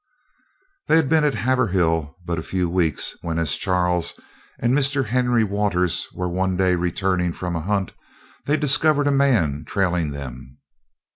They 0.87 0.95
had 0.95 1.09
been 1.09 1.23
at 1.23 1.35
Haverhill 1.35 2.15
but 2.25 2.39
a 2.39 2.41
few 2.41 2.67
weeks, 2.67 3.15
when, 3.21 3.37
as 3.37 3.55
Charles 3.55 4.19
and 4.57 4.73
Mr. 4.73 5.05
Henry 5.05 5.43
Waters 5.43 6.07
were 6.15 6.27
one 6.27 6.57
day 6.57 6.73
returning 6.73 7.33
from 7.33 7.55
a 7.55 7.61
hunt, 7.61 7.93
they 8.45 8.57
discovered 8.57 9.05
a 9.05 9.11
man 9.11 9.63
trailing 9.63 10.09
them. 10.09 10.57